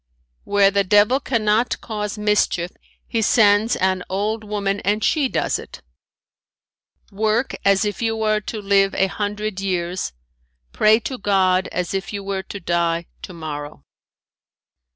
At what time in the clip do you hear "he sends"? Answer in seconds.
3.07-3.75